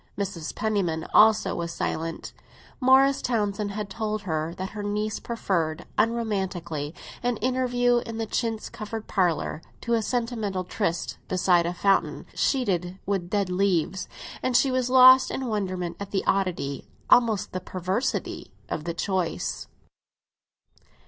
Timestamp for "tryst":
10.63-11.19